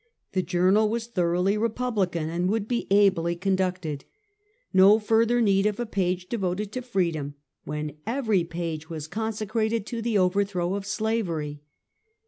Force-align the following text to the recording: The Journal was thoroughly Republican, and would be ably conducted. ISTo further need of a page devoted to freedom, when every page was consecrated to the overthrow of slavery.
The 0.31 0.41
Journal 0.41 0.89
was 0.89 1.05
thoroughly 1.05 1.59
Republican, 1.59 2.27
and 2.27 2.49
would 2.49 2.67
be 2.67 2.87
ably 2.89 3.35
conducted. 3.35 4.03
ISTo 4.73 4.97
further 4.99 5.41
need 5.41 5.67
of 5.67 5.79
a 5.79 5.85
page 5.85 6.27
devoted 6.27 6.71
to 6.71 6.81
freedom, 6.81 7.35
when 7.65 7.97
every 8.07 8.43
page 8.43 8.89
was 8.89 9.07
consecrated 9.07 9.85
to 9.85 10.01
the 10.01 10.17
overthrow 10.17 10.73
of 10.73 10.87
slavery. 10.87 11.61